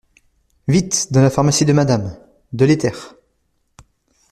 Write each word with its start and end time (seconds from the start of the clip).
Vite! 0.67 1.11
dans 1.13 1.21
la 1.21 1.29
pharmacie 1.29 1.63
de 1.63 1.73
Madame… 1.73 2.17
de 2.53 2.65
l’éther! 2.65 3.13